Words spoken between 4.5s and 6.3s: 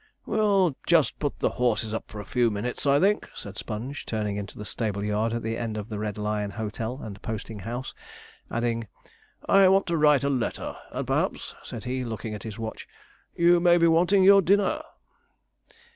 the stable yard at the end of the Red